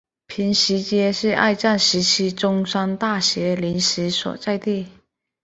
[0.27, 4.87] 坪石街是二战时期中山大学临时所在地。